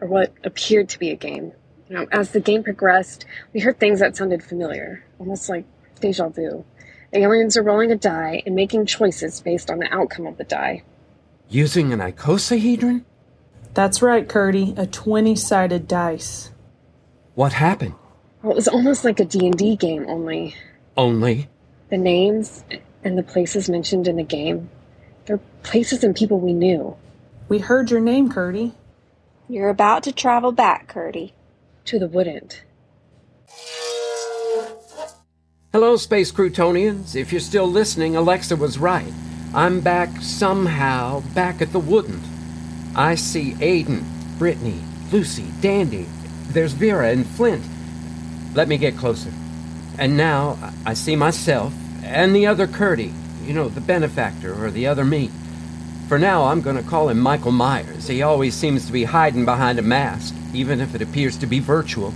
Or 0.00 0.06
what 0.06 0.32
appeared 0.44 0.88
to 0.90 0.98
be 0.98 1.10
a 1.10 1.16
game. 1.16 1.52
You 1.88 1.96
know, 1.96 2.06
as 2.12 2.30
the 2.30 2.40
game 2.40 2.62
progressed, 2.62 3.24
we 3.52 3.60
heard 3.60 3.80
things 3.80 4.00
that 4.00 4.16
sounded 4.16 4.42
familiar, 4.44 5.04
almost 5.18 5.48
like 5.48 5.64
deja 6.00 6.28
vu. 6.28 6.64
The 7.14 7.22
aliens 7.22 7.56
are 7.56 7.62
rolling 7.62 7.92
a 7.92 7.96
die 7.96 8.42
and 8.44 8.56
making 8.56 8.86
choices 8.86 9.40
based 9.40 9.70
on 9.70 9.78
the 9.78 9.86
outcome 9.94 10.26
of 10.26 10.36
the 10.36 10.42
die. 10.42 10.82
Using 11.48 11.92
an 11.92 12.00
icosahedron? 12.00 13.04
That's 13.72 14.02
right, 14.02 14.28
Curdy. 14.28 14.74
A 14.76 14.88
20 14.88 15.36
sided 15.36 15.86
dice. 15.86 16.50
What 17.36 17.52
happened? 17.52 17.94
Well, 18.42 18.50
it 18.50 18.56
was 18.56 18.66
almost 18.66 19.04
like 19.04 19.20
a 19.20 19.24
D&D 19.24 19.76
game, 19.76 20.06
only 20.08 20.56
Only? 20.96 21.48
the 21.88 21.98
names 21.98 22.64
and 23.04 23.16
the 23.16 23.22
places 23.22 23.70
mentioned 23.70 24.08
in 24.08 24.16
the 24.16 24.24
game, 24.24 24.68
they're 25.26 25.38
places 25.62 26.02
and 26.02 26.16
people 26.16 26.40
we 26.40 26.52
knew. 26.52 26.96
We 27.48 27.60
heard 27.60 27.92
your 27.92 28.00
name, 28.00 28.28
Curdy. 28.28 28.72
You're 29.48 29.68
about 29.68 30.02
to 30.02 30.12
travel 30.12 30.50
back, 30.50 30.88
Curdy. 30.88 31.32
To 31.84 32.00
the 32.00 32.08
woodend. 32.08 32.62
Space 35.98 36.32
Croutonians. 36.32 37.14
If 37.16 37.32
you're 37.32 37.40
still 37.40 37.66
listening, 37.66 38.16
Alexa 38.16 38.56
was 38.56 38.78
right. 38.78 39.12
I'm 39.54 39.80
back 39.80 40.20
somehow, 40.20 41.20
back 41.34 41.62
at 41.62 41.72
the 41.72 41.80
Woodend. 41.80 42.22
I 42.96 43.14
see 43.14 43.54
Aiden, 43.54 44.04
Brittany, 44.38 44.80
Lucy, 45.12 45.46
Dandy. 45.60 46.06
There's 46.48 46.72
Vera 46.72 47.10
and 47.10 47.26
Flint. 47.26 47.64
Let 48.54 48.68
me 48.68 48.76
get 48.76 48.96
closer. 48.96 49.32
And 49.98 50.16
now 50.16 50.58
I 50.84 50.94
see 50.94 51.16
myself 51.16 51.72
and 52.02 52.34
the 52.34 52.46
other 52.46 52.66
Curdy. 52.66 53.12
You 53.44 53.52
know, 53.52 53.68
the 53.68 53.80
benefactor 53.80 54.54
or 54.54 54.70
the 54.70 54.86
other 54.86 55.04
me. 55.04 55.30
For 56.08 56.18
now, 56.18 56.44
I'm 56.44 56.60
going 56.60 56.76
to 56.76 56.82
call 56.82 57.08
him 57.08 57.18
Michael 57.18 57.52
Myers. 57.52 58.08
He 58.08 58.22
always 58.22 58.54
seems 58.54 58.86
to 58.86 58.92
be 58.92 59.04
hiding 59.04 59.44
behind 59.44 59.78
a 59.78 59.82
mask, 59.82 60.34
even 60.52 60.80
if 60.80 60.94
it 60.94 61.02
appears 61.02 61.38
to 61.38 61.46
be 61.46 61.60
virtual. 61.60 62.12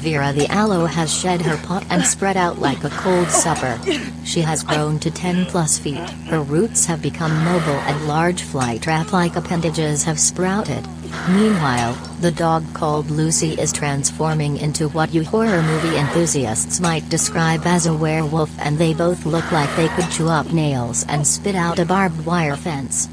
Vera 0.00 0.32
the 0.32 0.46
aloe 0.46 0.86
has 0.86 1.12
shed 1.12 1.42
her 1.42 1.58
pot 1.66 1.84
and 1.90 2.02
spread 2.02 2.38
out 2.38 2.58
like 2.58 2.84
a 2.84 2.88
cold 2.88 3.28
supper. 3.28 3.78
She 4.24 4.40
has 4.40 4.62
grown 4.62 4.98
to 5.00 5.10
10 5.10 5.44
plus 5.46 5.78
feet. 5.78 6.08
Her 6.30 6.40
roots 6.40 6.86
have 6.86 7.02
become 7.02 7.44
mobile 7.44 7.82
and 7.84 8.08
large 8.08 8.40
fly-trap 8.42 9.12
like 9.12 9.36
appendages 9.36 10.02
have 10.04 10.18
sprouted. 10.18 10.86
Meanwhile, 11.28 11.92
the 12.22 12.30
dog 12.30 12.64
called 12.72 13.10
Lucy 13.10 13.52
is 13.60 13.72
transforming 13.72 14.56
into 14.56 14.88
what 14.88 15.12
you 15.12 15.22
horror 15.22 15.60
movie 15.60 15.98
enthusiasts 15.98 16.80
might 16.80 17.06
describe 17.10 17.66
as 17.66 17.84
a 17.84 17.94
werewolf 17.94 18.50
and 18.58 18.78
they 18.78 18.94
both 18.94 19.26
look 19.26 19.52
like 19.52 19.74
they 19.76 19.88
could 19.88 20.10
chew 20.10 20.28
up 20.28 20.50
nails 20.50 21.04
and 21.08 21.26
spit 21.26 21.54
out 21.54 21.78
a 21.78 21.84
barbed 21.84 22.24
wire 22.24 22.56
fence. 22.56 23.06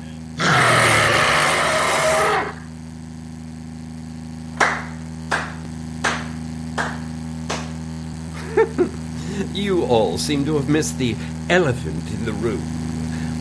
You 9.53 9.85
seem 10.17 10.45
to 10.45 10.55
have 10.55 10.69
missed 10.69 10.97
the 10.97 11.15
elephant 11.49 12.09
in 12.11 12.25
the 12.25 12.33
room. 12.33 12.61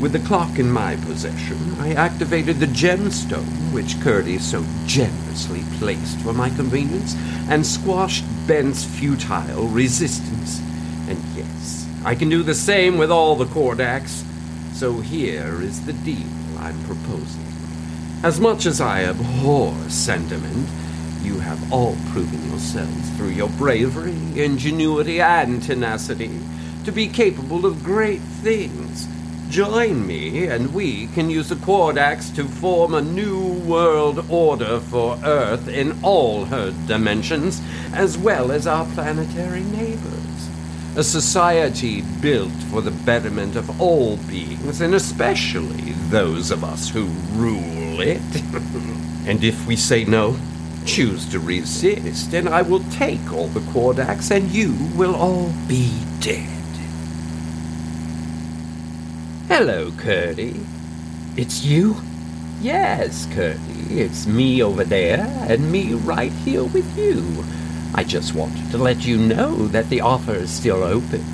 With 0.01 0.13
the 0.13 0.19
clock 0.21 0.59
in 0.59 0.71
my 0.71 0.97
possession, 0.97 1.75
I 1.81 1.95
activated 1.95 2.59
the 2.59 2.67
gemstone, 2.67 3.73
which 3.73 3.99
Curdy 4.01 4.39
so 4.39 4.63
generously 4.85 5.63
placed 5.79 6.21
for 6.21 6.35
my 6.35 6.51
convenience, 6.51 7.15
and 7.49 7.65
squashed 7.67 8.25
Ben's 8.47 8.85
futile 8.85 9.69
resistance. 9.69 10.61
And 11.09 11.19
yes, 11.35 11.89
I 12.05 12.15
can 12.15 12.29
do 12.29 12.43
the 12.43 12.55
same 12.55 12.99
with 12.99 13.11
all 13.11 13.37
the 13.37 13.47
Kordax. 13.47 14.23
So 14.75 15.01
here 15.01 15.63
is 15.63 15.87
the 15.87 15.95
deal 15.95 16.29
I'm 16.59 16.79
proposing. 16.85 17.47
As 18.23 18.39
much 18.39 18.67
as 18.67 18.83
I 18.83 19.05
abhor 19.05 19.75
sentiment, 19.89 20.69
you 21.23 21.39
have 21.39 21.73
all 21.73 21.97
proven 22.11 22.51
yourselves 22.51 23.11
through 23.17 23.31
your 23.31 23.49
bravery, 23.51 24.17
ingenuity, 24.35 25.23
and 25.23 25.63
tenacity 25.63 26.39
to 26.87 26.93
be 26.93 27.09
capable 27.09 27.67
of 27.67 27.83
great 27.83 28.21
things. 28.21 29.09
Join 29.49 30.07
me, 30.07 30.47
and 30.47 30.73
we 30.73 31.09
can 31.09 31.29
use 31.29 31.49
the 31.49 31.57
Quadax 31.57 32.33
to 32.37 32.45
form 32.45 32.95
a 32.95 33.03
new 33.03 33.55
world 33.65 34.25
order 34.31 34.79
for 34.79 35.19
Earth 35.25 35.67
in 35.67 35.99
all 36.05 36.45
her 36.45 36.73
dimensions, 36.87 37.61
as 37.93 38.17
well 38.17 38.53
as 38.53 38.69
our 38.69 38.87
planetary 38.95 39.65
neighbors. 39.65 40.49
A 40.95 41.03
society 41.03 42.03
built 42.21 42.53
for 42.71 42.81
the 42.81 42.93
betterment 42.93 43.57
of 43.57 43.81
all 43.81 44.17
beings, 44.29 44.81
and 44.81 44.95
especially 44.95 45.91
those 46.11 46.53
of 46.53 46.63
us 46.63 46.89
who 46.89 47.07
rule 47.33 48.01
it. 48.01 48.23
and 49.27 49.43
if 49.43 49.67
we 49.67 49.75
say 49.75 50.05
no, 50.05 50.37
choose 50.85 51.29
to 51.31 51.41
resist, 51.41 52.33
and 52.33 52.49
I 52.49 52.63
will 52.63 52.85
take 52.93 53.33
all 53.33 53.49
the 53.49 53.61
Quadax, 53.73 54.31
and 54.31 54.49
you 54.51 54.73
will 54.97 55.17
all 55.17 55.53
be 55.67 55.91
dead. 56.21 56.56
Hello, 59.49 59.93
Curdy. 59.93 60.61
It's 61.37 61.65
you? 61.65 61.97
Yes, 62.61 63.27
Curdy. 63.33 64.01
It's 64.01 64.27
me 64.27 64.63
over 64.63 64.83
there, 64.85 65.25
and 65.49 65.71
me 65.71 65.95
right 65.95 66.33
here 66.33 66.65
with 66.65 66.99
you. 66.99 67.45
I 67.95 68.03
just 68.03 68.35
wanted 68.35 68.71
to 68.73 68.79
let 68.79 69.07
you 69.07 69.17
know 69.19 69.69
that 69.69 69.89
the 69.89 70.01
offer 70.01 70.35
is 70.35 70.51
still 70.51 70.83
open. 70.83 71.25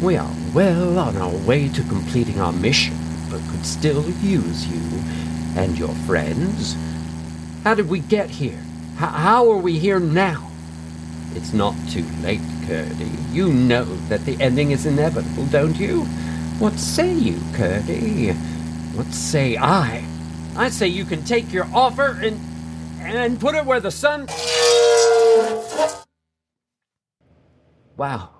We 0.00 0.16
are 0.16 0.30
well 0.54 0.98
on 0.98 1.16
our 1.16 1.34
way 1.46 1.68
to 1.68 1.82
completing 1.84 2.40
our 2.40 2.52
mission, 2.52 2.96
but 3.30 3.40
could 3.50 3.66
still 3.66 4.08
use 4.10 4.66
you 4.66 4.80
and 5.54 5.78
your 5.78 5.94
friends. 6.06 6.74
How 7.64 7.74
did 7.74 7.88
we 7.88 8.00
get 8.00 8.30
here? 8.30 8.60
H- 8.94 9.10
how 9.10 9.50
are 9.50 9.58
we 9.58 9.78
here 9.78 10.00
now? 10.00 10.50
It's 11.34 11.52
not 11.52 11.74
too 11.90 12.06
late, 12.22 12.40
Curdy. 12.66 13.10
You 13.30 13.52
know 13.52 13.84
that 14.08 14.24
the 14.24 14.40
ending 14.40 14.70
is 14.70 14.86
inevitable, 14.86 15.46
don't 15.46 15.76
you? 15.78 16.06
What 16.58 16.74
say 16.78 17.12
you, 17.12 17.40
Curdy? 17.54 18.32
What 18.94 19.06
say 19.12 19.58
I? 19.58 20.04
I 20.56 20.70
say 20.70 20.88
you 20.88 21.04
can 21.04 21.24
take 21.24 21.52
your 21.52 21.66
offer 21.74 22.18
and 22.22 22.40
and 23.00 23.38
put 23.40 23.54
it 23.56 23.66
where 23.66 23.80
the 23.80 23.90
sun. 23.90 24.28
Wow. 27.96 28.30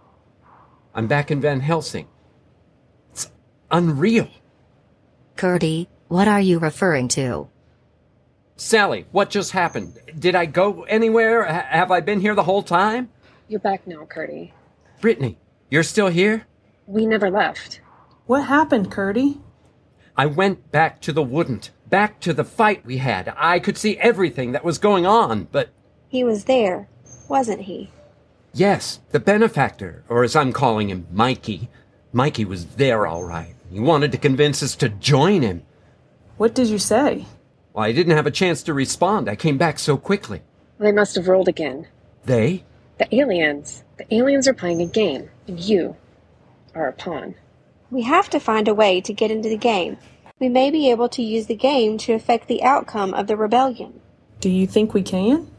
I'm 0.95 1.09
back 1.09 1.31
in 1.31 1.41
Van 1.43 1.61
Helsing. 1.61 2.09
It's 3.13 3.31
unreal. 3.71 4.29
Curdy, 5.37 5.89
what 6.09 6.29
are 6.29 6.41
you 6.41 6.59
referring 6.59 7.09
to? 7.09 7.49
Sally, 8.57 9.07
what 9.13 9.31
just 9.31 9.53
happened? 9.53 9.99
Did 10.19 10.35
I 10.37 10.47
go 10.47 10.85
anywhere? 10.85 11.45
H- 11.45 11.67
have 11.69 11.91
I 11.91 12.01
been 12.01 12.21
here 12.21 12.35
the 12.35 12.45
whole 12.45 12.63
time? 12.63 13.11
You're 13.49 13.61
back 13.61 13.87
now, 13.87 14.07
Curdy. 14.07 14.55
Brittany, 15.03 15.39
you're 15.71 15.83
still 15.83 16.09
here? 16.09 16.47
We 16.87 17.07
never 17.07 17.31
left. 17.31 17.82
What 18.33 18.45
happened, 18.45 18.91
Curdy? 18.91 19.43
I 20.17 20.25
went 20.25 20.73
back 20.73 21.03
to 21.03 21.13
the 21.13 21.23
Woodend, 21.23 21.69
back 21.91 22.19
to 22.21 22.33
the 22.33 22.45
fight 22.45 22.83
we 22.83 22.97
had. 22.97 23.31
I 23.37 23.59
could 23.59 23.77
see 23.77 23.99
everything 23.99 24.53
that 24.53 24.65
was 24.65 24.79
going 24.79 25.05
on, 25.05 25.49
but 25.53 25.69
He 26.09 26.25
was 26.25 26.45
there, 26.45 26.89
wasn't 27.29 27.61
he? 27.61 27.91
yes, 28.55 29.01
the 29.11 29.21
benefactor, 29.21 30.03
or 30.09 30.25
as 30.25 30.35
I'm 30.35 30.51
calling 30.51 30.89
him, 30.89 31.07
Mikey. 31.13 31.69
Mikey 32.15 32.47
was 32.47 32.65
there 32.77 33.07
all 33.07 33.23
right. 33.23 33.55
He 33.71 33.81
wanted 33.81 34.13
to 34.13 34.17
convince 34.17 34.63
us 34.63 34.77
to 34.77 34.89
join 34.89 35.43
him. 35.43 35.65
What 36.39 36.55
did 36.55 36.69
you 36.69 36.79
say? 36.79 37.27
Well, 37.75 37.85
I 37.85 37.93
didn't 37.93 38.17
have 38.17 38.27
a 38.27 38.31
chance 38.31 38.63
to 38.63 38.73
respond. 38.73 39.29
I 39.29 39.37
came 39.37 39.59
back 39.59 39.79
so 39.79 39.99
quickly. 39.99 40.41
They 40.79 40.91
must 40.91 41.17
have 41.17 41.29
rolled 41.29 41.49
again. 41.49 41.87
They? 42.25 42.65
The 42.97 43.15
aliens. 43.15 43.85
The 43.99 44.15
aliens 44.15 44.49
are 44.49 44.55
playing 44.55 44.81
a 44.81 44.87
game, 44.87 45.29
and 45.47 45.61
you 45.61 45.97
are 46.75 46.89
a 46.89 46.95
pawn. 46.95 47.35
We 47.93 48.03
have 48.05 48.31
to 48.31 48.41
find 48.41 48.69
a 48.69 48.75
way 48.75 49.03
to 49.03 49.13
get 49.13 49.31
into 49.31 49.51
the 49.51 49.59
game. 49.59 49.99
We 50.41 50.49
may 50.49 50.71
be 50.71 50.91
able 50.91 51.11
to 51.11 51.23
use 51.23 51.47
the 51.47 51.55
game 51.55 51.99
to 51.99 52.15
affect 52.15 52.49
the 52.49 52.63
outcome 52.63 53.13
of 53.13 53.27
the 53.27 53.37
rebellion. 53.37 54.01
Do 54.41 54.49
you 54.49 54.67
think 54.67 54.95
we 54.95 55.03
can? 55.03 55.51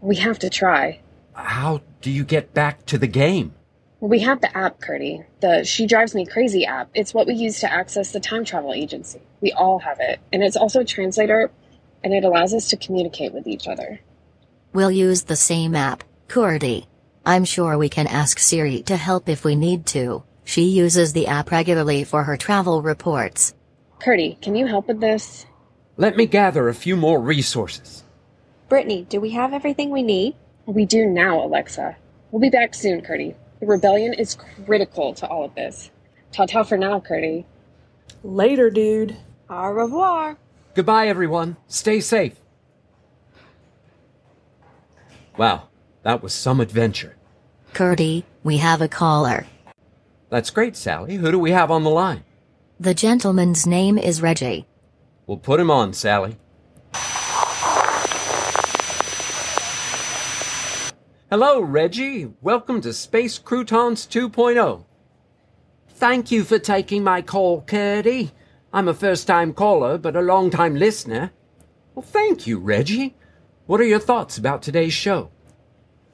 We 0.00 0.16
have 0.16 0.40
to 0.40 0.50
try. 0.50 0.98
How 1.34 1.82
do 2.00 2.10
you 2.10 2.24
get 2.24 2.52
back 2.52 2.86
to 2.86 2.98
the 2.98 3.06
game? 3.06 3.54
We 4.00 4.18
have 4.18 4.40
the 4.40 4.54
app, 4.56 4.80
Curdy. 4.80 5.22
The 5.40 5.62
She 5.62 5.86
Drives 5.86 6.12
Me 6.12 6.26
Crazy 6.26 6.66
app. 6.66 6.90
It's 6.92 7.14
what 7.14 7.28
we 7.28 7.34
use 7.34 7.60
to 7.60 7.72
access 7.72 8.10
the 8.10 8.18
time 8.18 8.44
travel 8.44 8.74
agency. 8.74 9.20
We 9.40 9.52
all 9.52 9.78
have 9.78 10.00
it. 10.00 10.18
And 10.32 10.42
it's 10.42 10.56
also 10.56 10.80
a 10.80 10.84
translator, 10.84 11.52
and 12.02 12.12
it 12.12 12.24
allows 12.24 12.52
us 12.52 12.68
to 12.70 12.76
communicate 12.76 13.32
with 13.32 13.46
each 13.46 13.68
other. 13.68 14.00
We'll 14.72 14.90
use 14.90 15.22
the 15.22 15.36
same 15.36 15.76
app, 15.76 16.02
Curdy. 16.26 16.88
I'm 17.24 17.44
sure 17.44 17.78
we 17.78 17.88
can 17.88 18.08
ask 18.08 18.40
Siri 18.40 18.82
to 18.82 18.96
help 18.96 19.28
if 19.28 19.44
we 19.44 19.54
need 19.54 19.86
to. 19.86 20.24
She 20.46 20.62
uses 20.62 21.12
the 21.12 21.26
app 21.26 21.50
regularly 21.50 22.04
for 22.04 22.22
her 22.22 22.36
travel 22.36 22.80
reports. 22.80 23.52
Curdy, 23.98 24.38
can 24.40 24.54
you 24.54 24.66
help 24.66 24.86
with 24.86 25.00
this? 25.00 25.44
Let 25.96 26.16
me 26.16 26.24
gather 26.24 26.68
a 26.68 26.74
few 26.74 26.96
more 26.96 27.20
resources. 27.20 28.04
Brittany, 28.68 29.04
do 29.10 29.20
we 29.20 29.30
have 29.30 29.52
everything 29.52 29.90
we 29.90 30.04
need? 30.04 30.36
We 30.64 30.86
do 30.86 31.04
now, 31.06 31.44
Alexa. 31.44 31.96
We'll 32.30 32.40
be 32.40 32.48
back 32.48 32.74
soon, 32.74 33.00
Curdy. 33.02 33.34
The 33.58 33.66
rebellion 33.66 34.14
is 34.14 34.36
critical 34.64 35.14
to 35.14 35.26
all 35.26 35.44
of 35.44 35.54
this. 35.56 35.90
Ta 36.30 36.46
ta 36.46 36.62
for 36.62 36.78
now, 36.78 37.00
Curdy. 37.00 37.44
Later, 38.22 38.70
dude. 38.70 39.16
Au 39.50 39.72
revoir. 39.72 40.38
Goodbye, 40.74 41.08
everyone. 41.08 41.56
Stay 41.66 41.98
safe. 41.98 42.38
Wow, 45.36 45.68
that 46.04 46.22
was 46.22 46.32
some 46.32 46.60
adventure. 46.60 47.16
Curdy, 47.72 48.24
we 48.44 48.58
have 48.58 48.80
a 48.80 48.88
caller. 48.88 49.44
That's 50.36 50.50
great, 50.50 50.76
Sally. 50.76 51.14
Who 51.14 51.30
do 51.32 51.38
we 51.38 51.52
have 51.52 51.70
on 51.70 51.82
the 51.82 51.88
line? 51.88 52.22
The 52.78 52.92
gentleman's 52.92 53.66
name 53.66 53.96
is 53.96 54.20
Reggie. 54.20 54.66
We'll 55.26 55.38
put 55.38 55.58
him 55.58 55.70
on, 55.70 55.94
Sally. 55.94 56.36
Hello, 61.30 61.62
Reggie. 61.62 62.34
Welcome 62.42 62.82
to 62.82 62.92
Space 62.92 63.38
Croutons 63.38 64.06
2.0. 64.06 64.84
Thank 65.88 66.30
you 66.30 66.44
for 66.44 66.58
taking 66.58 67.02
my 67.02 67.22
call, 67.22 67.62
Curdy. 67.62 68.32
I'm 68.74 68.88
a 68.88 68.92
first 68.92 69.26
time 69.26 69.54
caller, 69.54 69.96
but 69.96 70.16
a 70.16 70.20
long 70.20 70.50
time 70.50 70.76
listener. 70.76 71.30
Well, 71.94 72.04
thank 72.04 72.46
you, 72.46 72.58
Reggie. 72.58 73.16
What 73.64 73.80
are 73.80 73.84
your 73.84 74.00
thoughts 74.00 74.36
about 74.36 74.60
today's 74.60 74.92
show? 74.92 75.30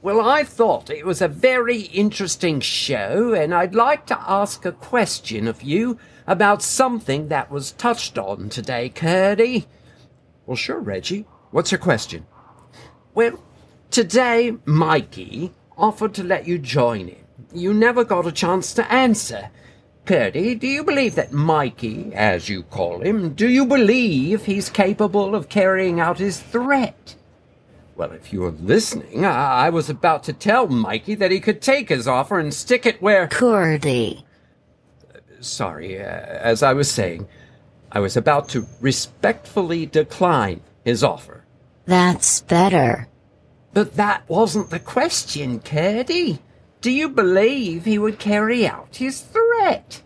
Well, 0.02 0.20
I 0.20 0.42
thought 0.42 0.90
it 0.90 1.06
was 1.06 1.22
a 1.22 1.28
very 1.28 1.82
interesting 1.82 2.58
show, 2.58 3.32
and 3.34 3.54
I'd 3.54 3.76
like 3.76 4.04
to 4.06 4.18
ask 4.20 4.64
a 4.66 4.72
question 4.72 5.46
of 5.46 5.62
you 5.62 5.96
about 6.26 6.60
something 6.60 7.28
that 7.28 7.52
was 7.52 7.70
touched 7.70 8.18
on 8.18 8.48
today, 8.48 8.88
Curdy. 8.88 9.68
Well, 10.44 10.56
sure, 10.56 10.80
Reggie. 10.80 11.24
What's 11.52 11.70
your 11.70 11.78
question? 11.78 12.26
Well, 13.14 13.40
today, 13.92 14.56
Mikey 14.64 15.52
offered 15.78 16.14
to 16.14 16.24
let 16.24 16.48
you 16.48 16.58
join 16.58 17.06
him. 17.06 17.24
You 17.54 17.72
never 17.72 18.02
got 18.02 18.26
a 18.26 18.32
chance 18.32 18.74
to 18.74 18.92
answer. 18.92 19.50
Curdy, 20.04 20.56
do 20.56 20.66
you 20.66 20.82
believe 20.82 21.14
that 21.14 21.32
Mikey, 21.32 22.12
as 22.12 22.48
you 22.48 22.64
call 22.64 23.02
him, 23.02 23.34
do 23.34 23.48
you 23.48 23.64
believe 23.64 24.46
he's 24.46 24.68
capable 24.68 25.36
of 25.36 25.48
carrying 25.48 26.00
out 26.00 26.18
his 26.18 26.40
threat? 26.40 27.14
Well, 27.94 28.12
if 28.12 28.32
you're 28.32 28.50
listening, 28.50 29.24
I, 29.24 29.66
I 29.66 29.70
was 29.70 29.90
about 29.90 30.24
to 30.24 30.32
tell 30.32 30.66
Mikey 30.66 31.14
that 31.16 31.30
he 31.30 31.40
could 31.40 31.60
take 31.60 31.90
his 31.90 32.08
offer 32.08 32.38
and 32.38 32.52
stick 32.52 32.86
it 32.86 33.02
where. 33.02 33.28
Curdy. 33.28 34.24
Sorry, 35.40 36.00
uh, 36.00 36.04
as 36.04 36.62
I 36.62 36.72
was 36.72 36.90
saying, 36.90 37.28
I 37.90 38.00
was 38.00 38.16
about 38.16 38.48
to 38.50 38.66
respectfully 38.80 39.86
decline 39.86 40.62
his 40.84 41.04
offer. 41.04 41.44
That's 41.84 42.40
better. 42.42 43.08
But 43.74 43.96
that 43.96 44.28
wasn't 44.28 44.70
the 44.70 44.78
question, 44.78 45.60
Curdy. 45.60 46.38
Do 46.80 46.90
you 46.90 47.08
believe 47.08 47.84
he 47.84 47.98
would 47.98 48.18
carry 48.18 48.66
out 48.66 48.96
his 48.96 49.20
threat? 49.20 50.02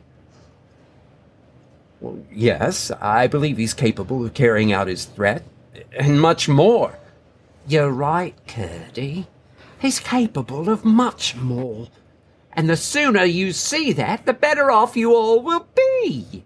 Well, 2.01 2.19
yes, 2.33 2.91
I 3.01 3.27
believe 3.27 3.57
he's 3.57 3.75
capable 3.75 4.25
of 4.25 4.35
carrying 4.35 4.73
out 4.73 4.89
his 4.89 5.05
threat, 5.05 5.45
and 5.97 6.21
much 6.21 6.49
more. 6.49 6.99
You're 7.67 7.91
right, 7.91 8.35
Curdy. 8.47 9.27
He's 9.79 9.99
capable 10.01 10.69
of 10.69 10.85
much 10.85 11.35
more. 11.37 11.89
And 12.53 12.71
the 12.71 12.77
sooner 12.77 13.25
you 13.25 13.53
see 13.53 13.93
that, 13.93 14.25
the 14.25 14.33
better 14.33 14.71
off 14.71 14.97
you 14.97 15.15
all 15.15 15.43
will 15.43 15.67
be. 15.75 16.45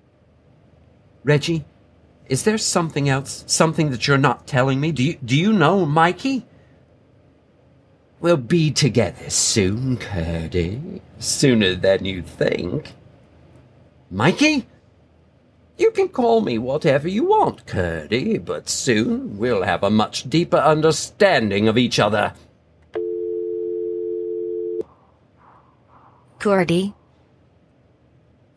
Reggie, 1.23 1.65
is 2.27 2.45
there 2.45 2.59
something 2.59 3.09
else? 3.09 3.45
Something 3.47 3.91
that 3.91 4.07
you're 4.09 4.19
not 4.19 4.47
telling 4.47 4.81
me? 4.81 4.93
Do 4.93 5.05
you, 5.05 5.19
do 5.25 5.37
you 5.37 5.53
know, 5.53 5.85
Mikey? 5.85 6.47
We'll 8.21 8.37
be 8.37 8.71
together 8.71 9.31
soon, 9.31 9.99
Curdy. 9.99 11.03
Sooner 11.19 11.75
than 11.75 12.05
you 12.05 12.23
think. 12.23 12.93
Mikey? 14.11 14.67
You 15.81 15.91
can 15.93 16.11
call 16.11 16.43
me 16.43 16.59
whatever 16.59 17.09
you 17.09 17.25
want, 17.25 17.67
Curdy, 17.67 18.37
but 18.37 18.69
soon 18.69 19.39
we'll 19.39 19.63
have 19.63 19.83
a 19.83 19.89
much 19.89 20.29
deeper 20.29 20.59
understanding 20.59 21.69
of 21.69 21.79
each 21.79 21.99
other. 21.99 22.35
Curdy. 26.39 26.93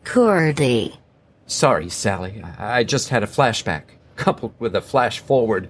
Curdy. 0.03 0.99
Sorry, 1.47 1.87
Sally. 1.87 2.43
I 2.43 2.79
I 2.79 2.83
just 2.83 3.07
had 3.07 3.23
a 3.23 3.27
flashback, 3.27 3.83
coupled 4.17 4.55
with 4.59 4.75
a 4.75 4.81
flash 4.81 5.19
forward. 5.19 5.69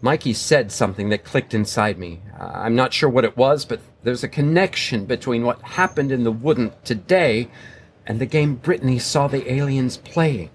Mikey 0.00 0.32
said 0.32 0.72
something 0.72 1.10
that 1.10 1.22
clicked 1.22 1.54
inside 1.54 1.96
me. 1.96 2.22
Uh, 2.36 2.50
I'm 2.54 2.74
not 2.74 2.92
sure 2.92 3.08
what 3.08 3.24
it 3.24 3.36
was, 3.36 3.64
but 3.64 3.78
there's 4.02 4.24
a 4.24 4.28
connection 4.28 5.04
between 5.04 5.44
what 5.44 5.62
happened 5.62 6.10
in 6.10 6.24
the 6.24 6.32
Woodend 6.32 6.72
today 6.82 7.48
and 8.04 8.18
the 8.18 8.26
game 8.26 8.56
Brittany 8.56 8.98
saw 8.98 9.28
the 9.28 9.48
aliens 9.48 9.96
playing. 9.96 10.50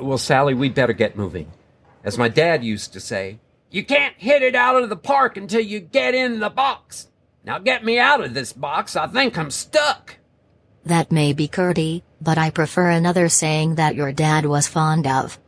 Well, 0.00 0.18
Sally, 0.18 0.54
we'd 0.54 0.74
better 0.74 0.92
get 0.92 1.16
moving. 1.16 1.50
As 2.04 2.18
my 2.18 2.28
dad 2.28 2.64
used 2.64 2.92
to 2.92 3.00
say, 3.00 3.38
you 3.70 3.84
can't 3.84 4.14
hit 4.16 4.42
it 4.42 4.54
out 4.54 4.82
of 4.82 4.88
the 4.88 4.96
park 4.96 5.36
until 5.36 5.60
you 5.60 5.80
get 5.80 6.14
in 6.14 6.40
the 6.40 6.50
box. 6.50 7.08
Now 7.44 7.58
get 7.58 7.84
me 7.84 7.98
out 7.98 8.22
of 8.22 8.34
this 8.34 8.52
box. 8.52 8.96
I 8.96 9.06
think 9.06 9.36
I'm 9.36 9.50
stuck. 9.50 10.16
That 10.84 11.12
may 11.12 11.32
be 11.32 11.48
Curdy, 11.48 12.02
but 12.20 12.38
I 12.38 12.50
prefer 12.50 12.90
another 12.90 13.28
saying 13.28 13.74
that 13.74 13.94
your 13.94 14.12
dad 14.12 14.46
was 14.46 14.66
fond 14.66 15.06
of. 15.06 15.38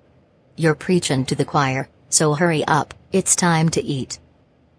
You're 0.56 0.74
preaching 0.74 1.24
to 1.26 1.34
the 1.34 1.44
choir, 1.44 1.88
so 2.08 2.34
hurry 2.34 2.64
up, 2.66 2.92
it's 3.12 3.34
time 3.36 3.70
to 3.70 3.82
eat. 3.82 4.18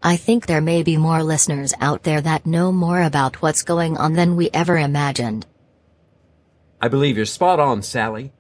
I 0.04 0.18
think 0.18 0.46
there 0.46 0.62
may 0.62 0.84
be 0.84 0.98
more 0.98 1.24
listeners 1.24 1.74
out 1.80 2.04
there 2.04 2.22
that 2.22 2.46
know 2.46 2.72
more 2.72 3.02
about 3.02 3.42
what's 3.42 3.64
going 3.64 3.98
on 3.98 4.14
than 4.14 4.36
we 4.36 4.50
ever 4.52 4.78
imagined. 4.78 5.46
I 6.82 6.88
believe 6.88 7.18
you're 7.18 7.26
spot 7.26 7.60
on, 7.60 7.84
Sally. 7.84 8.34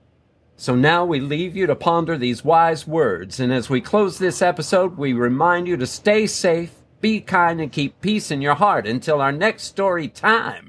So 0.58 0.76
now 0.76 1.06
we 1.06 1.20
leave 1.20 1.56
you 1.56 1.66
to 1.68 1.76
ponder 1.76 2.18
these 2.18 2.46
wise 2.46 2.86
words, 2.86 3.40
and 3.40 3.52
as 3.52 3.70
we 3.70 3.82
close 3.82 4.20
this 4.20 4.42
episode, 4.42 4.98
we 4.98 5.14
remind 5.14 5.68
you 5.68 5.76
to 5.78 5.88
stay 5.88 6.28
safe, 6.28 6.72
be 7.00 7.20
kind, 7.20 7.60
and 7.60 7.72
keep 7.72 8.00
peace 8.02 8.30
in 8.30 8.42
your 8.42 8.54
heart 8.56 8.86
until 8.86 9.22
our 9.22 9.32
next 9.32 9.64
story 9.64 10.08
time. 10.08 10.68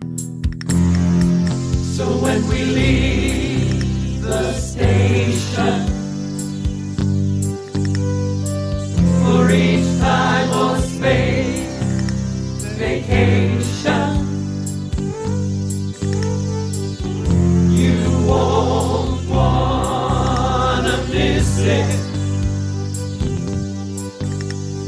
So 1.95 2.07
when 2.23 2.49
we 2.49 2.65
leave 2.65 4.23
the 4.23 4.53
station 4.55 5.87
for 9.23 9.51
each 9.51 10.01
time 10.01 10.51
or 10.57 10.79
space 10.79 11.69
vacation, 12.79 14.12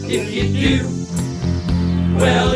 If 0.06 0.30
you 0.32 0.44
do, 0.52 0.88
well 2.16 2.53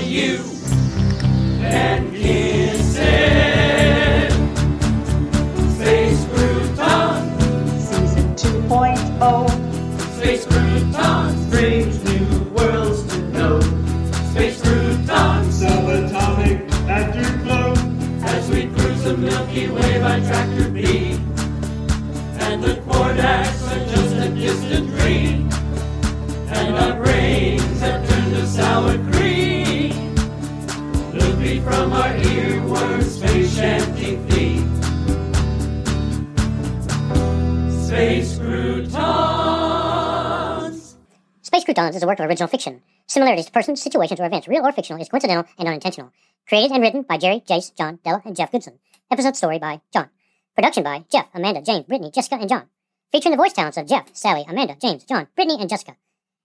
our 27.29 27.35
brains 27.35 27.81
have 27.81 28.09
turned 28.09 28.35
to 28.35 28.47
sour 28.47 28.97
cream. 29.13 30.15
From 31.65 31.93
our 31.93 32.15
earworms, 32.15 33.05
space 33.05 33.57
shanty 33.57 34.17
feet. 34.29 34.65
Space 37.87 38.39
Croutons. 38.39 38.97
Space 41.43 41.65
Croutons 41.65 41.97
is 41.97 42.03
a 42.03 42.07
work 42.07 42.21
of 42.21 42.27
original 42.27 42.49
fiction. 42.49 42.81
Similarities 43.07 43.47
to 43.47 43.53
persons, 43.53 43.83
situations, 43.83 44.21
or 44.21 44.27
events, 44.27 44.49
real 44.49 44.67
or 44.67 44.73
fictional, 44.73 45.03
is 45.03 45.09
coincidental 45.09 45.47
and 45.59 45.69
unintentional. 45.69 46.13
Created 46.47 46.71
and 46.73 46.83
written 46.83 47.03
by 47.03 47.19
Jerry, 47.19 47.41
Jace, 47.47 47.75
John, 47.75 47.99
Della, 48.05 48.23
and 48.25 48.37
Jeff 48.37 48.53
Goodson. 48.53 48.79
Episode 49.11 49.37
story 49.37 49.59
by 49.59 49.81
John. 49.93 50.09
Production 50.55 50.85
by 50.85 51.05
Jeff, 51.11 51.29
Amanda, 51.35 51.61
James, 51.61 51.85
Brittany, 51.87 52.11
Jessica, 52.11 52.37
and 52.37 52.49
John. 52.49 52.69
Featuring 53.13 53.33
the 53.33 53.43
voice 53.43 53.53
talents 53.53 53.77
of 53.77 53.87
Jeff, 53.87 54.09
Sally, 54.15 54.47
Amanda, 54.49 54.77
James, 54.81 55.05
John, 55.05 55.29
Brittany, 55.35 55.61
and 55.61 55.69
Jessica. 55.69 55.97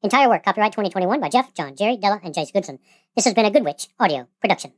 Entire 0.04 0.28
work 0.28 0.44
copyright 0.44 0.74
2021 0.74 1.22
by 1.22 1.30
Jeff, 1.30 1.54
John, 1.54 1.78
Jerry, 1.78 1.96
Della, 1.96 2.20
and 2.26 2.36
Jace 2.36 2.52
Goodson. 2.52 2.78
This 3.16 3.24
has 3.24 3.34
been 3.34 3.46
a 3.46 3.52
Good 3.52 3.64
Witch 3.64 3.88
audio 3.98 4.28
production. 4.42 4.74